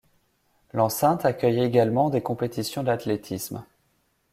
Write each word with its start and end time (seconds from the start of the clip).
L'enceinte 0.73 1.25
accueille 1.25 1.59
également 1.61 2.09
des 2.09 2.21
compétitions 2.23 2.81
d'athlétisme. 2.81 3.63